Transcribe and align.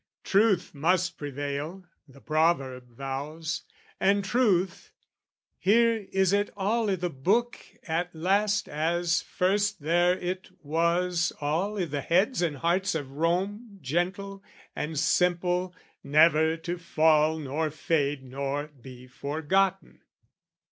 Truth 0.23 0.73
must 0.73 1.15
prevail, 1.15 1.85
the 2.07 2.21
proverb 2.21 2.87
vows; 2.87 3.61
and 3.99 4.25
truth 4.25 4.91
Here 5.59 6.07
is 6.11 6.33
it 6.33 6.49
all 6.57 6.89
i' 6.89 6.95
the 6.95 7.11
book 7.11 7.59
at 7.87 8.09
last, 8.15 8.67
as 8.67 9.21
first 9.21 9.81
There 9.83 10.17
it 10.17 10.49
was 10.63 11.31
all 11.39 11.77
i' 11.79 11.85
the 11.85 12.01
heads 12.01 12.41
and 12.41 12.57
hearts 12.57 12.95
of 12.95 13.11
Rome 13.11 13.77
Gentle 13.79 14.43
and 14.75 14.97
simple, 14.97 15.75
never 16.03 16.57
to 16.57 16.79
fall 16.79 17.37
nor 17.37 17.69
fade 17.69 18.23
Nor 18.23 18.69
be 18.69 19.05
forgotten. 19.05 20.01